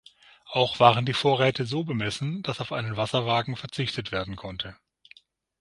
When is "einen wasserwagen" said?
2.71-3.55